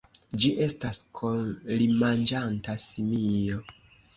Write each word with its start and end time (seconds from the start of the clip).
Ĝi 0.43 0.49
estas 0.67 0.97
folimanĝanta 1.19 2.79
simio. 2.89 3.63